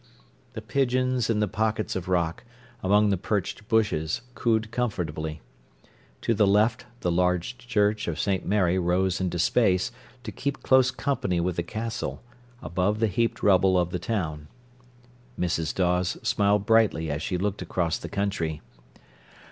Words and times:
The 0.53 0.63
pigeons 0.63 1.29
in 1.29 1.41
the 1.41 1.47
pockets 1.47 1.95
of 1.95 2.07
rock, 2.07 2.43
among 2.81 3.11
the 3.11 3.17
perched 3.17 3.67
bushes, 3.67 4.21
cooed 4.33 4.71
comfortably. 4.71 5.41
To 6.21 6.33
the 6.33 6.47
left 6.47 6.85
the 7.01 7.11
large 7.11 7.55
church 7.59 8.07
of 8.07 8.19
St. 8.19 8.43
Mary 8.43 8.79
rose 8.79 9.21
into 9.21 9.37
space, 9.37 9.91
to 10.23 10.31
keep 10.31 10.63
close 10.63 10.89
company 10.89 11.39
with 11.39 11.55
the 11.55 11.61
Castle, 11.61 12.23
above 12.63 12.97
the 12.99 13.05
heaped 13.05 13.43
rubble 13.43 13.77
of 13.77 13.91
the 13.91 13.99
town. 13.99 14.47
Mrs. 15.39 15.71
Dawes 15.75 16.17
smiled 16.23 16.65
brightly 16.65 17.11
as 17.11 17.21
she 17.21 17.37
looked 17.37 17.61
across 17.61 17.99
the 17.99 18.09
country. 18.09 18.59